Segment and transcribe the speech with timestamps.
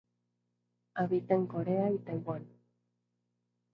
[0.95, 2.47] Habita en Corea y Taiwán.